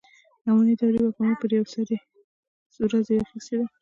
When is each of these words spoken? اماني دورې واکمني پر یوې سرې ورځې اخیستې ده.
اماني 0.47 0.73
دورې 0.79 0.99
واکمني 1.03 1.35
پر 1.41 1.49
یوې 1.55 1.69
سرې 1.73 1.97
ورځې 2.85 3.15
اخیستې 3.25 3.55
ده. 3.59 3.65